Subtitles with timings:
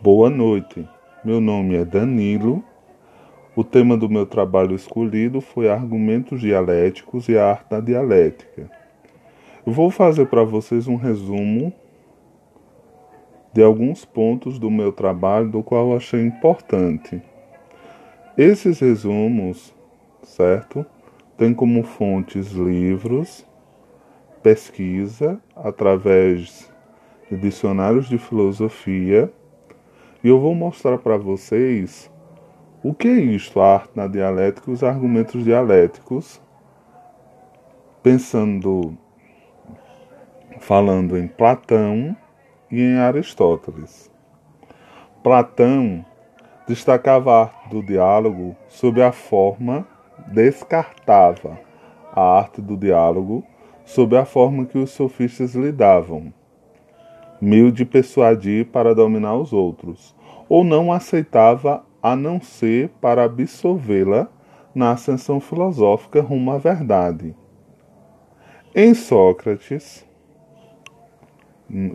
[0.00, 0.88] Boa noite.
[1.24, 2.62] Meu nome é Danilo.
[3.56, 8.70] O tema do meu trabalho escolhido foi Argumentos Dialéticos e a Arte da Dialética.
[9.66, 11.72] Eu vou fazer para vocês um resumo
[13.52, 17.20] de alguns pontos do meu trabalho do qual achei importante.
[18.36, 19.74] Esses resumos,
[20.22, 20.86] certo?
[21.36, 23.44] Tem como fontes livros,
[24.44, 26.72] pesquisa através
[27.28, 29.32] de dicionários de filosofia
[30.22, 32.10] e eu vou mostrar para vocês
[32.82, 36.40] o que é isto, a arte na dialética e os argumentos dialéticos,
[38.02, 38.96] pensando,
[40.58, 42.16] falando em Platão
[42.70, 44.10] e em Aristóteles.
[45.22, 46.04] Platão
[46.66, 49.86] destacava a arte do diálogo sob a forma,
[50.32, 51.58] descartava
[52.12, 53.44] a arte do diálogo
[53.84, 56.32] sob a forma que os sofistas lhe davam
[57.40, 60.14] meio de persuadir para dominar os outros,
[60.48, 64.28] ou não aceitava a não ser para absolvê-la
[64.74, 67.34] na ascensão filosófica rumo à verdade.
[68.74, 70.06] Em Sócrates,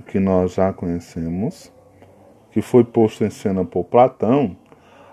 [0.07, 1.71] que nós já conhecemos,
[2.51, 4.55] que foi posto em cena por Platão,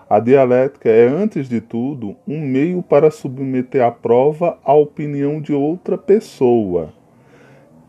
[0.09, 5.53] a dialética é, antes de tudo, um meio para submeter à prova a opinião de
[5.53, 6.93] outra pessoa,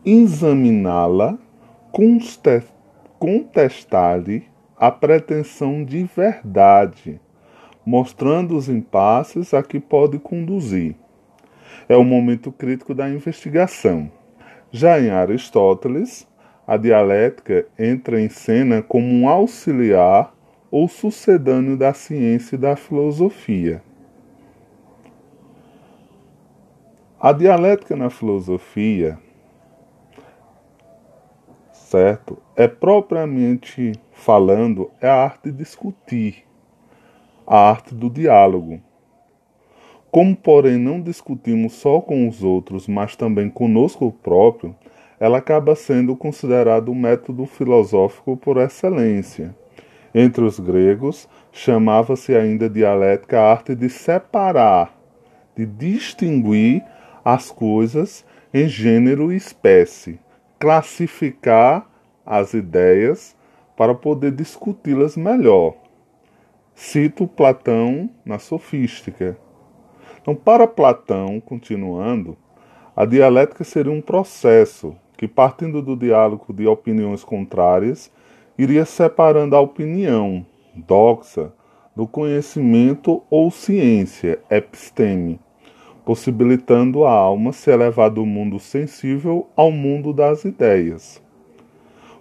[0.05, 1.37] examiná-la
[3.19, 7.19] contestar-lhe a pretensão de verdade,
[7.85, 10.95] mostrando os impasses a que pode conduzir.
[11.87, 14.11] É o momento crítico da investigação.
[14.71, 16.27] Já em Aristóteles,
[16.65, 20.33] a dialética entra em cena como um auxiliar
[20.71, 23.83] ou sucedâneo da ciência e da filosofia.
[27.19, 29.19] A dialética na filosofia
[31.93, 36.43] certo é propriamente falando é a arte de discutir,
[37.45, 38.81] a arte do diálogo.
[40.09, 44.75] Como, porém, não discutimos só com os outros, mas também conosco próprio,
[45.19, 49.55] ela acaba sendo considerada o método filosófico por excelência.
[50.15, 54.97] Entre os gregos, chamava-se ainda dialética a arte de separar,
[55.55, 56.83] de distinguir
[57.23, 60.19] as coisas em gênero e espécie,
[60.63, 61.85] classificar
[62.25, 63.35] as ideias
[63.75, 65.73] para poder discuti-las melhor.
[66.73, 69.37] Cito Platão na Sofística.
[70.21, 72.37] Então, para Platão, continuando,
[72.95, 78.09] a dialética seria um processo que, partindo do diálogo de opiniões contrárias,
[78.57, 81.51] iria separando a opinião, doxa,
[81.93, 85.41] do conhecimento ou ciência, episteme,
[86.05, 91.21] possibilitando a alma se elevar do mundo sensível ao mundo das ideias.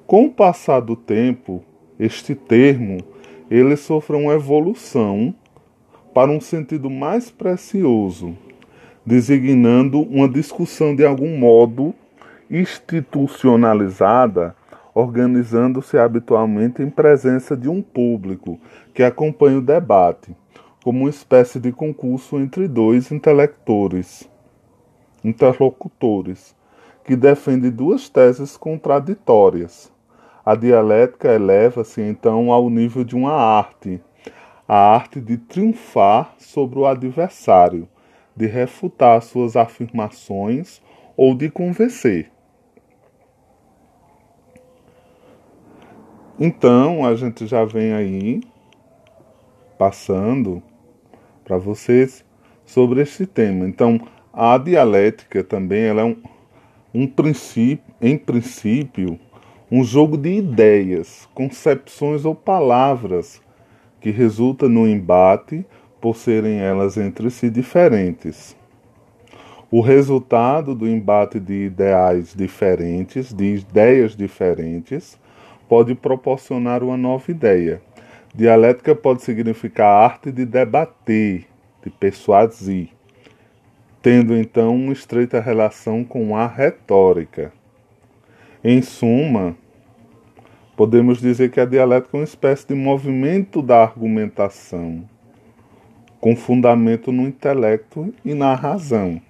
[0.06, 1.64] Com o passar do tempo,
[1.98, 2.98] este termo
[3.50, 5.34] ele sofre uma evolução
[6.14, 8.36] para um sentido mais precioso,
[9.04, 11.92] designando uma discussão de algum modo
[12.50, 14.54] institucionalizada,
[14.94, 18.60] organizando-se habitualmente em presença de um público
[18.92, 20.36] que acompanha o debate
[20.82, 24.28] como uma espécie de concurso entre dois intelectores,
[25.22, 26.56] interlocutores,
[27.04, 29.92] que defendem duas teses contraditórias.
[30.44, 34.02] A dialética eleva-se então ao nível de uma arte,
[34.66, 37.88] a arte de triunfar sobre o adversário,
[38.34, 40.82] de refutar suas afirmações
[41.16, 42.30] ou de convencer.
[46.40, 48.40] Então, a gente já vem aí
[49.78, 50.62] passando
[51.44, 52.24] para vocês
[52.64, 53.66] sobre esse tema.
[53.66, 54.00] Então,
[54.32, 56.16] a dialética também ela é um,
[56.94, 59.18] um princípio, em princípio,
[59.70, 63.40] um jogo de ideias, concepções ou palavras
[64.00, 65.64] que resulta no embate
[66.00, 68.56] por serem elas entre si diferentes.
[69.70, 75.18] O resultado do embate de ideais diferentes, de ideias diferentes,
[75.68, 77.80] pode proporcionar uma nova ideia.
[78.34, 81.46] Dialética pode significar a arte de debater,
[81.84, 82.88] de persuadir,
[84.00, 87.52] tendo então uma estreita relação com a retórica.
[88.64, 89.54] Em suma,
[90.74, 95.06] podemos dizer que a dialética é uma espécie de movimento da argumentação,
[96.18, 99.20] com fundamento no intelecto e na razão.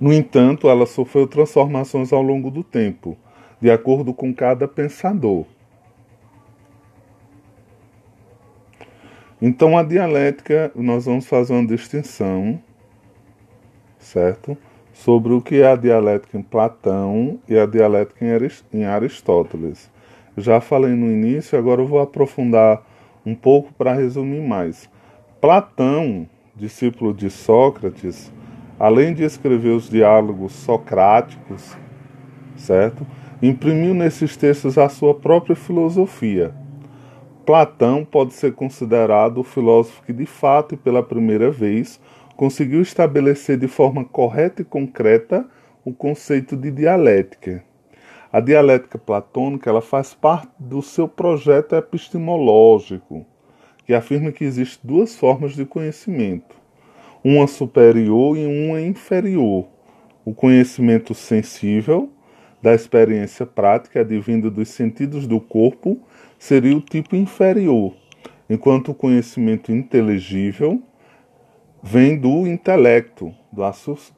[0.00, 3.14] No entanto, ela sofreu transformações ao longo do tempo,
[3.60, 5.44] de acordo com cada pensador.
[9.46, 12.58] Então, a dialética, nós vamos fazer uma distinção,
[13.98, 14.56] certo?
[14.90, 18.24] Sobre o que é a dialética em Platão e a dialética
[18.72, 19.90] em Aristóteles.
[20.34, 22.82] Já falei no início, agora eu vou aprofundar
[23.26, 24.88] um pouco para resumir mais.
[25.42, 26.26] Platão,
[26.56, 28.32] discípulo de Sócrates,
[28.80, 31.76] além de escrever os diálogos socráticos,
[32.56, 33.06] certo?
[33.42, 36.63] Imprimiu nesses textos a sua própria filosofia.
[37.44, 42.00] Platão pode ser considerado o filósofo que, de fato e pela primeira vez,
[42.36, 45.46] conseguiu estabelecer de forma correta e concreta
[45.84, 47.62] o conceito de dialética.
[48.32, 53.26] A dialética platônica ela faz parte do seu projeto epistemológico,
[53.86, 56.56] que afirma que existem duas formas de conhecimento,
[57.22, 59.68] uma superior e uma inferior.
[60.24, 62.10] O conhecimento sensível,
[62.62, 66.00] da experiência prática advindo dos sentidos do corpo,
[66.44, 67.94] seria o tipo inferior,
[68.50, 70.82] enquanto o conhecimento inteligível
[71.82, 73.34] vem do intelecto,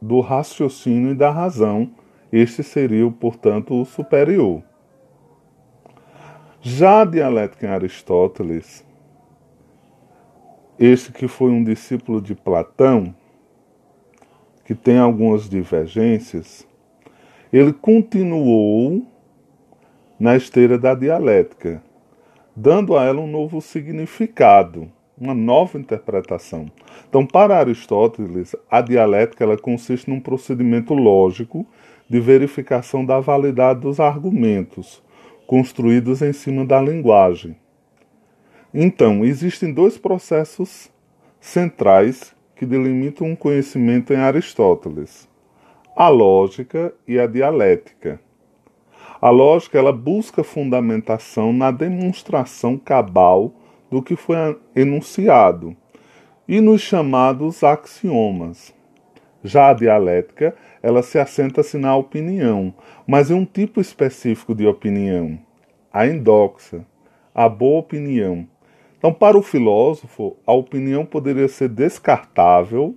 [0.03, 1.89] do raciocínio e da razão
[2.33, 4.61] este seria, portanto, o superior.
[6.61, 8.85] Já a dialética em Aristóteles,
[10.81, 13.15] este que foi um discípulo de Platão,
[14.65, 16.67] que tem algumas divergências,
[17.53, 19.07] ele continuou
[20.19, 21.86] na esteira da dialética,
[22.57, 26.71] dando a ela um novo significado, uma nova interpretação.
[27.09, 31.67] Então, para Aristóteles, a dialética ela consiste num procedimento lógico
[32.09, 35.05] de verificação da validade dos argumentos
[35.47, 37.57] construídos em cima da linguagem.
[38.75, 40.91] Então, existem dois processos
[41.41, 45.29] centrais que delimitam um conhecimento em Aristóteles:
[45.95, 48.21] a lógica e a dialética.
[49.21, 53.53] A lógica ela busca fundamentação na demonstração cabal
[53.91, 54.37] do que foi
[54.75, 55.77] enunciado
[56.47, 58.75] e nos chamados axiomas.
[59.43, 62.75] Já a dialética ela se assenta-se na opinião,
[63.07, 65.39] mas em um tipo específico de opinião,
[65.93, 66.85] a endoxa,
[67.35, 68.47] a boa opinião.
[68.99, 72.95] Então, para o filósofo, a opinião poderia ser descartável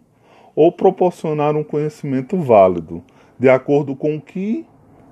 [0.55, 3.03] ou proporcionar um conhecimento válido,
[3.37, 4.65] de acordo com o que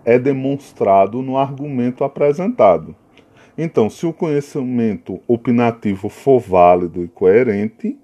[0.08, 2.96] é demonstrado no argumento apresentado.
[3.58, 8.00] Então, se o conhecimento opinativo for válido e coerente,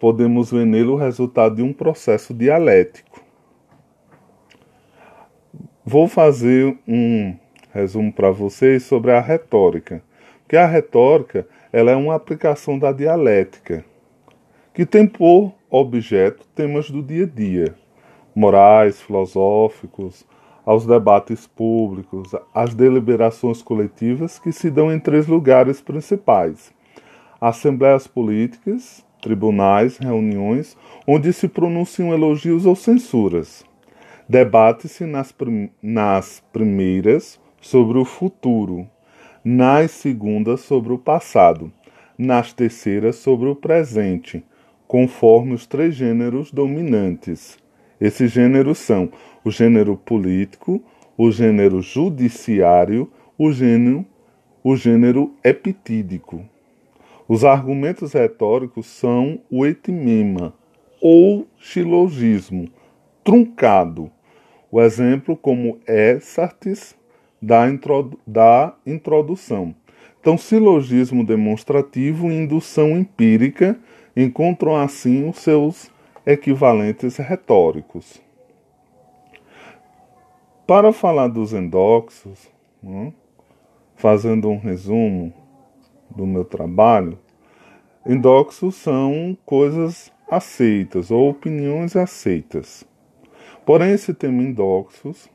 [0.00, 3.22] podemos ver nele o resultado de um processo dialético.
[5.84, 7.36] Vou fazer um
[7.70, 10.02] resumo para vocês sobre a retórica.
[10.48, 13.84] Que a retórica ela é uma aplicação da dialética,
[14.72, 17.74] que tem por objeto temas do dia a dia,
[18.34, 20.26] morais, filosóficos,
[20.64, 26.72] aos debates públicos, às deliberações coletivas que se dão em três lugares principais:
[27.40, 30.76] assembleias políticas, tribunais, reuniões,
[31.06, 33.64] onde se pronunciam elogios ou censuras.
[34.28, 38.88] Debate-se nas, prim nas primeiras sobre o futuro,
[39.44, 41.72] nas segundas sobre o passado,
[42.16, 44.44] nas terceiras sobre o presente,
[44.86, 47.61] conforme os três gêneros dominantes.
[48.02, 49.12] Esses gêneros são
[49.44, 50.82] o gênero político,
[51.16, 53.08] o gênero judiciário,
[53.38, 54.04] o gênero,
[54.64, 56.44] o gênero epitídico.
[57.28, 60.52] Os argumentos retóricos são o etimema
[61.00, 62.68] ou silogismo
[63.22, 64.10] truncado
[64.68, 66.96] o exemplo como Essartes
[67.40, 69.72] da, introdu da introdução.
[70.20, 73.78] Então, silogismo demonstrativo e indução empírica
[74.16, 75.88] encontram assim os seus
[76.24, 78.20] equivalentes retóricos.
[80.66, 82.48] Para falar dos endóxos,
[82.82, 83.12] né,
[83.96, 85.32] fazendo um resumo
[86.10, 87.18] do meu trabalho,
[88.06, 92.84] endóxos são coisas aceitas ou opiniões aceitas.
[93.66, 95.28] Porém, esse tema endoxos,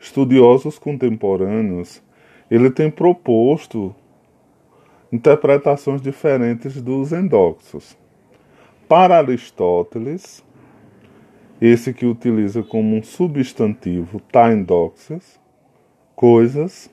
[0.00, 2.02] estudiosos contemporâneos,
[2.50, 3.94] ele tem proposto
[5.12, 7.96] interpretações diferentes dos endoxos.
[8.94, 10.44] Para Aristóteles,
[11.58, 14.20] esse que utiliza como um substantivo
[14.52, 15.40] endoxas,
[16.14, 16.90] coisas,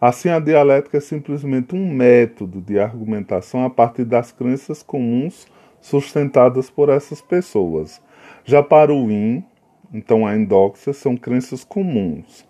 [0.00, 5.46] assim a dialética é simplesmente um método de argumentação a partir das crenças comuns
[5.80, 8.02] sustentadas por essas pessoas.
[8.44, 9.44] Já para o In,
[9.94, 12.44] então, a endóxia são crenças comuns.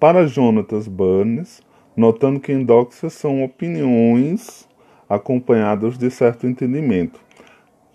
[0.00, 1.60] Para Jonatas Burns,
[1.94, 4.66] notando que endóxias são opiniões
[5.06, 7.23] acompanhadas de certo entendimento,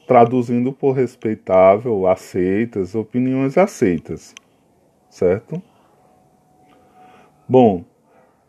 [0.10, 4.34] traduzindo por respeitável, aceitas, opiniões aceitas,
[5.08, 5.62] certo?
[7.48, 7.84] Bom,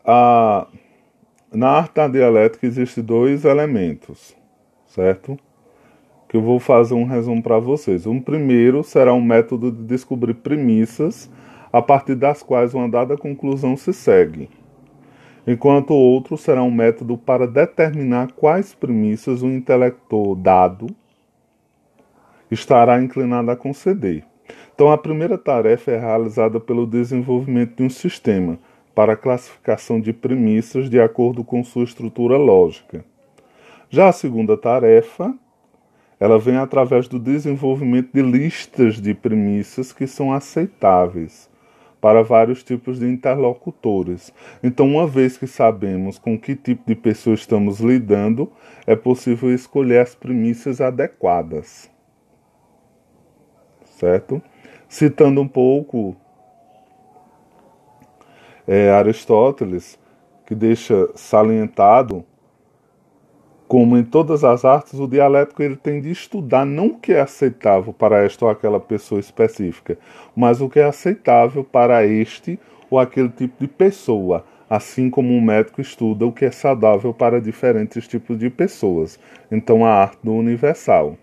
[0.03, 0.65] a,
[1.53, 4.35] na arte da dialética existem dois elementos,
[4.87, 5.37] certo?
[6.27, 8.07] que eu vou fazer um resumo para vocês.
[8.07, 11.29] Um primeiro será um método de descobrir premissas
[11.71, 14.49] a partir das quais uma dada conclusão se segue.
[15.45, 20.87] enquanto o outro será um método para determinar quais premissas o intelector dado
[22.51, 24.23] estará inclinado a conceder.
[24.75, 28.59] Então, a primeira tarefa é realizada pelo desenvolvimento de um sistema
[28.93, 33.05] para a classificação de premissas de acordo com sua estrutura lógica.
[33.89, 35.33] Já a segunda tarefa,
[36.19, 41.49] ela vem através do desenvolvimento de listas de premissas que são aceitáveis
[41.99, 44.33] para vários tipos de interlocutores.
[44.63, 48.51] Então, uma vez que sabemos com que tipo de pessoa estamos lidando,
[48.87, 51.89] é possível escolher as premissas adequadas.
[54.01, 54.41] Certo?
[54.89, 56.15] Citando um pouco
[58.67, 59.99] é, Aristóteles,
[60.43, 62.25] que deixa salientado
[63.67, 67.21] como em todas as artes, o dialético ele tem de estudar não o que é
[67.21, 69.99] aceitável para esta ou aquela pessoa específica,
[70.35, 75.39] mas o que é aceitável para este ou aquele tipo de pessoa, assim como um
[75.39, 79.19] médico estuda o que é saudável para diferentes tipos de pessoas.
[79.51, 81.15] Então, a arte do universal.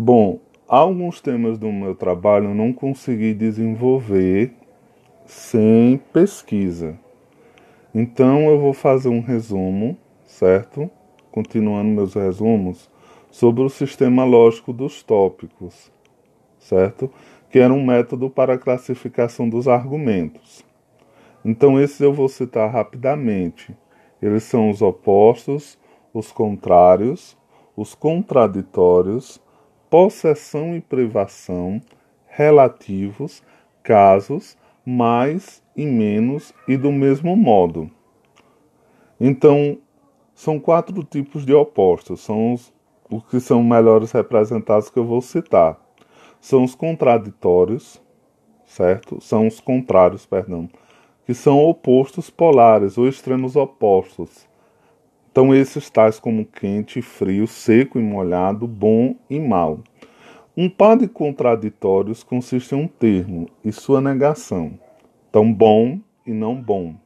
[0.00, 0.38] Bom,
[0.68, 4.54] alguns temas do meu trabalho eu não consegui desenvolver
[5.26, 6.96] sem pesquisa.
[7.92, 10.88] Então eu vou fazer um resumo, certo?
[11.32, 12.88] Continuando meus resumos,
[13.28, 15.90] sobre o sistema lógico dos tópicos,
[16.60, 17.10] certo?
[17.50, 20.64] Que era um método para a classificação dos argumentos.
[21.44, 23.76] Então esses eu vou citar rapidamente.
[24.22, 25.76] Eles são os opostos,
[26.14, 27.36] os contrários,
[27.76, 29.42] os contraditórios,
[29.90, 31.80] possessão e privação,
[32.26, 33.42] relativos,
[33.82, 37.90] casos, mais e menos e do mesmo modo.
[39.20, 39.78] Então,
[40.34, 42.72] são quatro tipos de opostos, são os,
[43.10, 45.78] os que são melhores representados que eu vou citar.
[46.40, 48.00] São os contraditórios,
[48.64, 49.20] certo?
[49.20, 50.68] São os contrários, perdão,
[51.26, 54.47] que são opostos polares ou extremos opostos.
[55.38, 59.78] Então, esses tais como quente, frio, seco e molhado, bom e mal.
[60.56, 64.72] Um par de contraditórios consiste em um termo e sua negação
[65.30, 66.96] tão bom e não bom.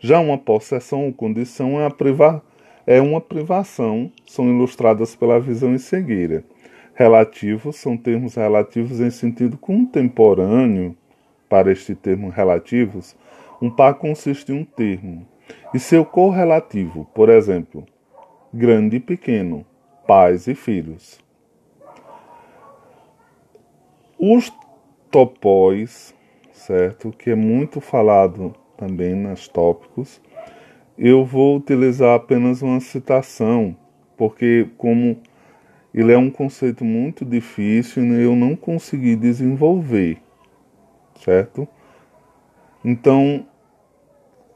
[0.00, 2.42] Já uma possessão ou condição é, priva
[2.84, 6.42] é uma privação, são ilustradas pela visão em cegueira.
[6.92, 10.96] Relativos são termos relativos em sentido contemporâneo.
[11.48, 13.14] Para este termo relativos,
[13.62, 15.24] um par consiste em um termo
[15.74, 17.84] e seu correlativo, por exemplo,
[18.52, 19.64] grande e pequeno,
[20.06, 21.18] pais e filhos.
[24.18, 24.52] Os
[25.10, 26.16] topóis
[26.56, 27.12] certo?
[27.12, 30.20] Que é muito falado também nos tópicos.
[30.98, 33.76] Eu vou utilizar apenas uma citação,
[34.16, 35.18] porque como
[35.94, 40.18] ele é um conceito muito difícil e eu não consegui desenvolver,
[41.22, 41.68] certo?
[42.84, 43.46] Então,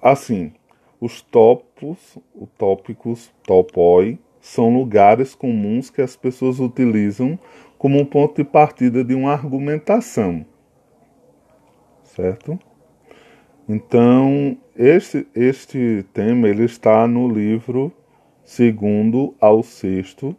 [0.03, 0.53] assim,
[1.01, 7.39] os topos, os tópicos, topoi, são lugares comuns que as pessoas utilizam
[7.79, 10.45] como um ponto de partida de uma argumentação
[12.11, 12.59] certo?
[13.69, 17.93] Então, este, este tema ele está no livro
[18.45, 20.37] segundo ao sexto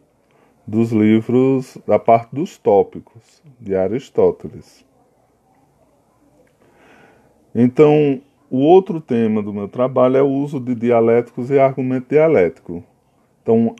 [0.66, 4.84] dos livros da parte dos tópicos de Aristóteles.
[7.54, 8.20] Então,
[8.52, 12.84] o outro tema do meu trabalho é o uso de dialéticos e argumento dialético.
[13.40, 13.74] Então,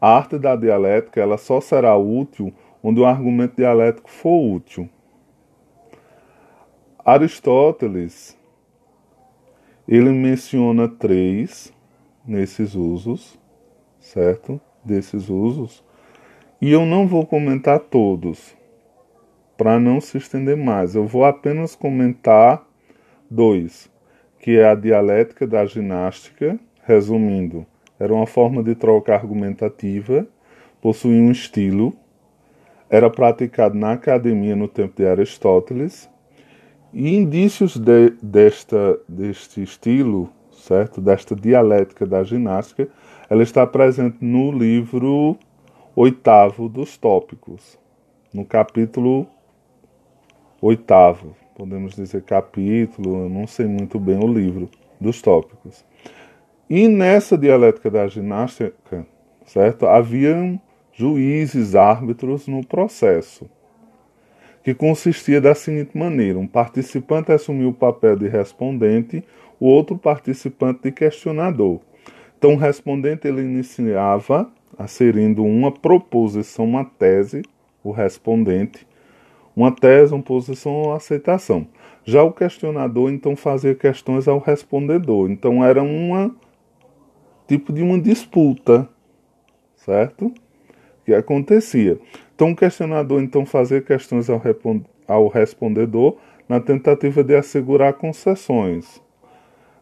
[0.00, 2.50] a arte da dialética ela só será útil
[2.82, 4.88] onde o argumento dialético for útil.
[7.04, 8.34] Aristóteles
[9.86, 11.70] ele menciona três
[12.26, 13.38] nesses usos,
[14.00, 14.58] certo?
[14.82, 15.84] Desses usos.
[16.62, 18.56] E eu não vou comentar todos,
[19.54, 20.94] para não se estender mais.
[20.94, 22.66] Eu vou apenas comentar
[23.30, 23.90] dois,
[24.38, 27.66] que é a dialética da ginástica, resumindo,
[27.98, 30.26] era uma forma de troca argumentativa,
[30.80, 31.92] possuía um estilo,
[32.88, 36.08] era praticado na academia no tempo de Aristóteles.
[36.92, 41.00] E indícios de, desta, deste estilo, certo?
[41.00, 42.88] Desta dialética da ginástica,
[43.28, 45.36] ela está presente no livro
[45.94, 47.78] oitavo dos tópicos,
[48.32, 49.26] no capítulo
[50.62, 55.84] oitavo, podemos dizer capítulo, eu não sei muito bem o livro dos tópicos.
[56.70, 59.04] E nessa dialética da ginástica,
[59.44, 59.84] certo?
[59.84, 60.60] Haviam
[60.92, 63.50] juízes, árbitros no processo
[64.62, 69.24] que consistia da seguinte maneira: um participante assumiu o papel de respondente,
[69.58, 71.80] o outro participante de questionador.
[72.38, 74.48] Então, o respondente ele iniciava
[74.78, 77.42] asserindo uma proposição, uma tese,
[77.82, 78.86] o respondente,
[79.58, 81.66] uma tese, uma posição ou aceitação.
[82.04, 85.28] Já o questionador então fazia questões ao respondedor.
[85.28, 86.32] Então era uma
[87.48, 88.88] tipo de uma disputa,
[89.74, 90.32] certo?
[91.04, 91.98] Que acontecia.
[92.36, 94.40] Então o questionador então fazia questões ao,
[95.08, 96.16] ao respondedor
[96.48, 99.02] na tentativa de assegurar concessões,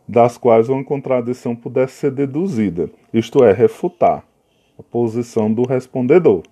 [0.09, 4.25] das quais uma contradição pudesse ser deduzida, isto é, refutar
[4.79, 6.43] a posição do respondedor.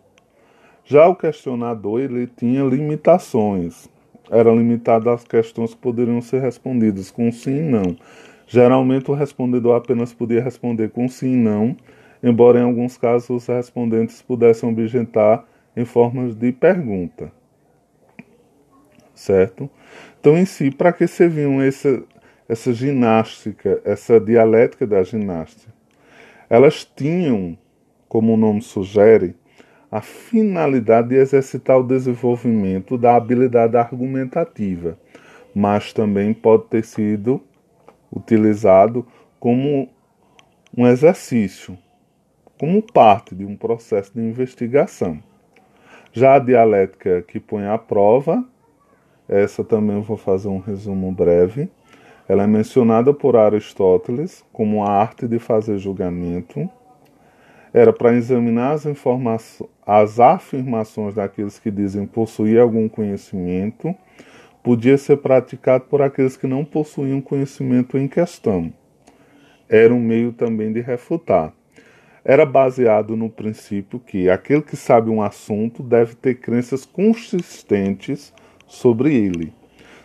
[0.86, 3.88] Já o questionador ele tinha limitações.
[4.30, 7.96] Era limitado às questões que poderiam ser respondidas com sim e não.
[8.46, 11.74] Geralmente o respondedor apenas podia responder com sim e não,
[12.22, 17.32] embora em alguns casos os respondentes pudessem objetar em formas de pergunta.
[19.14, 19.70] Certo?
[20.20, 22.02] Então, em si, para que serviam essa,
[22.48, 25.72] essa ginástica, essa dialética da ginástica?
[26.50, 27.56] Elas tinham,
[28.08, 29.34] como o nome sugere,
[29.94, 34.98] a finalidade de exercitar o desenvolvimento da habilidade argumentativa,
[35.54, 37.40] mas também pode ter sido
[38.12, 39.06] utilizado
[39.38, 39.88] como
[40.76, 41.78] um exercício,
[42.58, 45.22] como parte de um processo de investigação.
[46.12, 48.44] Já a dialética que põe à prova,
[49.28, 51.70] essa também vou fazer um resumo breve.
[52.28, 56.68] Ela é mencionada por Aristóteles como a arte de fazer julgamento
[57.74, 63.94] era para examinar as, informações, as afirmações daqueles que dizem possuir algum conhecimento,
[64.62, 68.72] podia ser praticado por aqueles que não possuíam conhecimento em questão.
[69.68, 71.52] Era um meio também de refutar.
[72.24, 78.32] Era baseado no princípio que aquele que sabe um assunto deve ter crenças consistentes
[78.66, 79.52] sobre ele.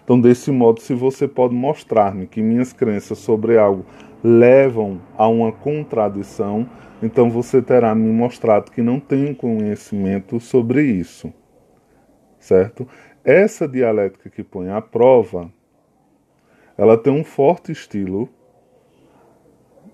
[0.04, 3.86] Então, desse modo, se você pode mostrar-me que minhas crenças sobre algo
[4.24, 6.70] levam a uma contradição,
[7.02, 11.34] então você terá me mostrado que não tem conhecimento sobre isso.
[12.40, 12.88] Certo?
[13.24, 15.52] Essa dialética que põe à prova,
[16.78, 18.30] ela tem um forte estilo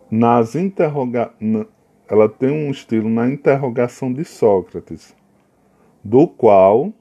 [0.10, 1.34] nas interroga
[2.08, 5.16] ela tem um estilo na interrogação de Sócrates,
[6.04, 6.94] do qual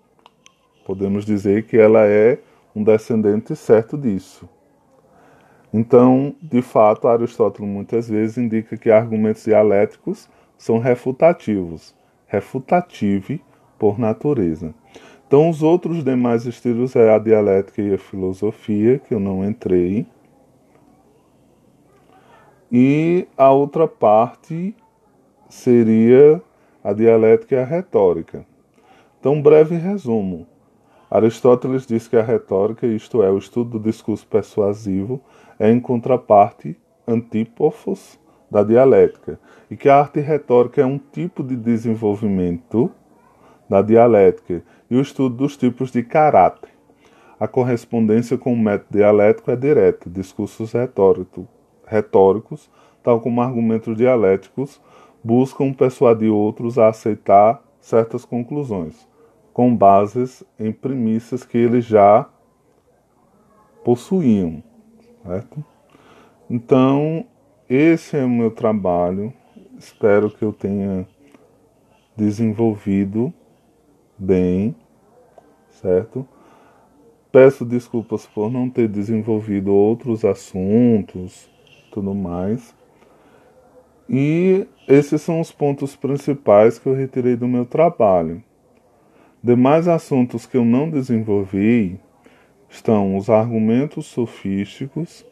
[0.87, 2.39] podemos dizer que ela é
[2.75, 4.49] um descendente certo disso.
[5.77, 11.93] Então, de fato, Aristóteles muitas vezes indica que argumentos dialéticos são refutativos,
[12.29, 13.43] refutative
[13.77, 14.73] por natureza.
[15.27, 20.07] Então, os outros demais estilos é a dialética e a filosofia, que eu não entrei.
[22.71, 24.77] E a outra parte
[25.49, 26.41] seria
[26.85, 28.47] a dialética e a retórica.
[29.19, 30.47] Então, breve resumo.
[31.11, 35.21] Aristóteles diz que a retórica, isto é, o estudo do discurso persuasivo,
[35.59, 38.19] é em contraparte antípofos
[38.51, 39.39] da dialética,
[39.71, 42.91] e que a arte retórica é um tipo de desenvolvimento
[43.69, 46.71] da dialética e o estudo dos tipos de caráter.
[47.39, 51.49] A correspondência com o método dialético é direta, discursos retórico,
[51.87, 52.71] retóricos,
[53.03, 54.81] tal como argumentos dialéticos,
[55.23, 59.09] buscam persuadir outros a aceitar certas conclusões,
[59.53, 62.29] com bases em premissas que eles já
[63.83, 64.63] possuíam
[65.25, 65.65] certo?
[66.49, 67.25] Então,
[67.69, 69.33] esse é o meu trabalho.
[69.79, 71.07] Espero que eu tenha
[72.17, 73.33] desenvolvido
[74.19, 74.77] bem,
[75.71, 76.27] certo?
[77.33, 81.51] Peço desculpas por não ter desenvolvido outros assuntos,
[81.91, 82.75] tudo mais.
[84.09, 88.43] E esses são os pontos principais que eu retirei do meu trabalho.
[89.43, 91.99] Demais assuntos que eu não desenvolvi
[92.75, 95.25] estão os argumentos sofísticos,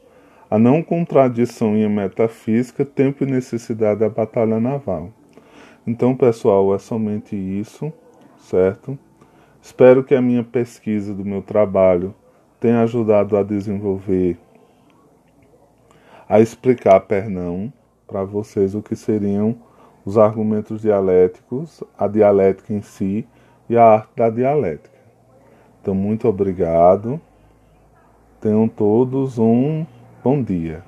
[0.49, 5.11] a não contradição em metafísica, tempo e necessidade da batalha naval.
[5.85, 7.93] Então, pessoal, é somente isso,
[8.39, 8.97] certo?
[9.61, 12.15] Espero que a minha pesquisa do meu trabalho
[12.61, 14.39] tenha ajudado a desenvolver,
[16.29, 17.73] a explicar, perdão,
[18.07, 19.57] para vocês o que seriam
[20.05, 23.27] os argumentos dialéticos, a dialética em si
[23.69, 24.93] e a arte da dialética.
[25.81, 27.21] Então, muito obrigado.
[28.43, 29.87] Tenham todos um
[30.25, 30.83] bom dia.